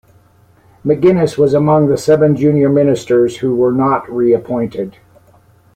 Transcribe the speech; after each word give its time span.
McGuinness 0.83 1.37
was 1.37 1.53
among 1.53 1.85
the 1.85 1.95
seven 1.95 2.35
junior 2.35 2.69
ministers 2.69 3.37
who 3.37 3.55
were 3.55 3.71
not 3.71 4.11
reappointed. 4.11 4.97